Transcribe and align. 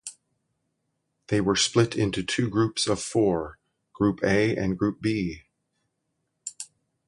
They 1.27 1.41
were 1.41 1.55
split 1.55 1.95
into 1.95 2.23
two 2.23 2.49
groups 2.49 2.87
of 2.87 2.99
four: 2.99 3.59
Group 3.93 4.23
A 4.23 4.55
and 4.57 4.75
Group 4.75 4.99
B. 4.99 5.43